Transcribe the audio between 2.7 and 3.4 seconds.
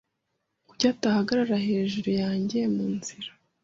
mu nzira?